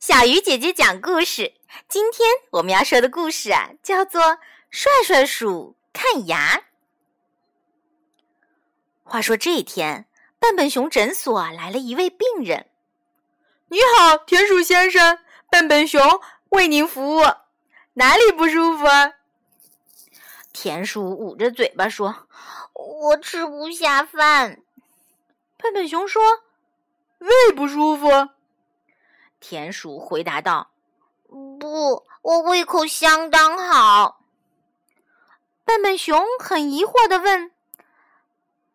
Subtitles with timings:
[0.00, 1.54] 小鱼姐姐讲故事。
[1.88, 4.22] 今天我们要说的故事啊，叫做
[4.70, 6.56] 《帅帅鼠看牙》。
[9.02, 10.06] 话说这一天，
[10.38, 12.66] 笨笨熊诊所来了一位病人。
[13.66, 15.18] 你好，田鼠先生，
[15.50, 16.00] 笨笨熊
[16.50, 17.22] 为您服务，
[17.94, 19.14] 哪里不舒服啊？
[20.52, 22.28] 田鼠捂着嘴巴说
[22.72, 24.62] ：“我吃不下饭。”
[25.58, 26.22] 笨笨熊说
[27.18, 28.06] ：“胃不舒服。”
[29.40, 30.70] 田鼠回答道
[31.60, 34.20] ：“不，我胃口相当好。”
[35.64, 37.52] 笨笨熊很疑惑的问：“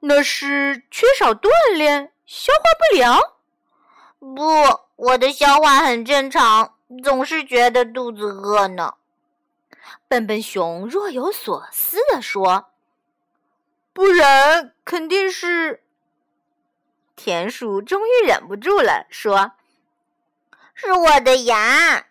[0.00, 3.20] 那是缺少锻炼，消化不良
[4.18, 8.94] ？”“不，我的消化很正常，总是觉得肚子饿呢。”
[10.08, 12.70] 笨笨熊若有所思的说
[13.92, 15.84] ：“不然肯定是……”
[17.14, 19.52] 田鼠终于忍不住了，说。
[20.80, 22.06] 是我的牙，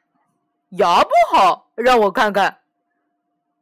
[0.71, 2.59] 牙不好，让我看看。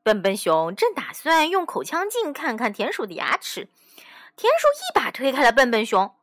[0.01, 3.69] 笨笨熊正打算用口腔镜看看田鼠的牙齿，
[4.35, 6.15] 田鼠一把推开了笨笨熊。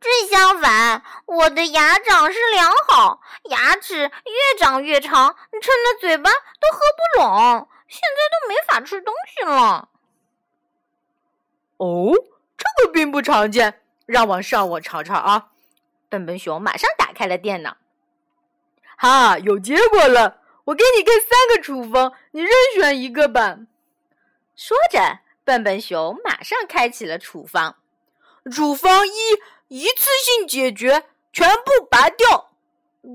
[0.00, 9.88] 正相反，我的牙长势良好，牙齿越长越长，撑的嘴巴都合不拢，现在都没法吃东西了。
[11.76, 12.12] 哦，
[12.58, 15.50] 这个并不常见，让我上我瞧瞧啊！
[16.08, 17.76] 笨笨熊马上打开了电脑。
[19.04, 20.38] 哈，有结果了！
[20.64, 23.58] 我给你开三个处方，你任选一个吧。
[24.56, 27.76] 说着，笨笨熊马上开启了处方。
[28.50, 29.12] 处方一：
[29.68, 32.52] 一次性解决，全部拔掉。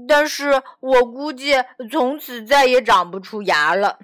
[0.08, 1.56] 但是我估计
[1.90, 3.98] 从此再也长不出牙了。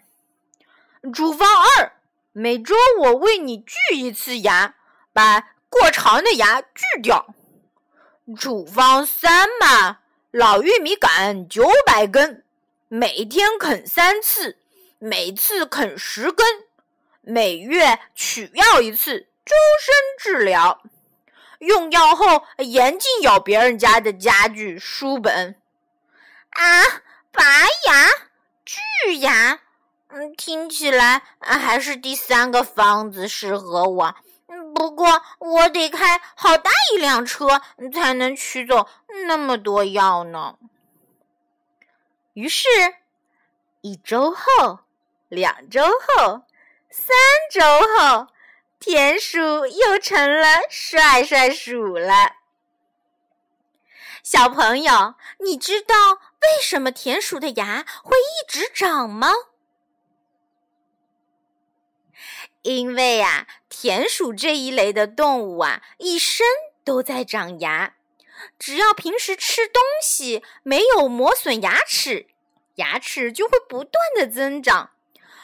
[1.14, 1.92] 处方二：
[2.32, 4.74] 每周我为你锯一次牙，
[5.14, 7.28] 把过长的牙锯掉。
[8.36, 10.00] 处方三嘛。
[10.38, 12.44] 老玉米杆九百根，
[12.90, 14.58] 每天啃三次，
[15.00, 16.46] 每次啃十根，
[17.22, 20.84] 每月取药一次，终身治疗。
[21.60, 25.56] 用药后严禁咬别人家的家具、书本。
[26.50, 26.84] 啊，
[27.32, 27.42] 拔
[27.88, 28.10] 牙、
[28.66, 29.62] 锯牙，
[30.10, 34.14] 嗯，听起来还是第三个方子适合我。
[34.76, 37.62] 不过我得开好大一辆车
[37.94, 38.90] 才能取走
[39.26, 40.58] 那么多药呢。
[42.34, 42.68] 于是，
[43.80, 44.80] 一周后、
[45.30, 46.42] 两周后、
[46.90, 47.16] 三
[47.50, 48.28] 周后，
[48.78, 52.34] 田鼠又成了帅帅鼠了。
[54.24, 55.96] 小朋友，你知道
[56.42, 59.32] 为什么田鼠的牙会一直长吗？
[62.66, 66.44] 因为啊，田鼠这一类的动物啊，一生
[66.84, 67.94] 都在长牙。
[68.58, 72.26] 只要平时吃东西没有磨损牙齿，
[72.78, 74.90] 牙齿就会不断的增长。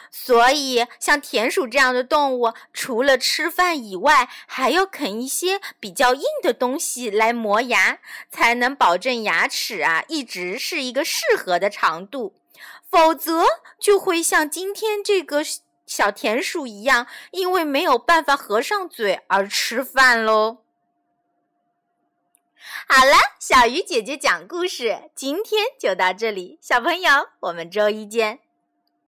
[0.10, 8.00] 所以，像田鼠这样的动物，除了吃饭以外，还要啃一些比较硬的东西来磨牙，
[8.32, 12.34] 才能保证牙齿啊一直是一个适合的长度。
[12.90, 13.46] 否则，
[13.80, 15.44] 就会像今天这个。
[15.92, 20.60] 小田鼠一样，因为没有办法合上嘴而吃饭喽。
[22.88, 28.40] 好了，小鱼姐姐讲故事，今天就到这里，小朋友，我们周一见。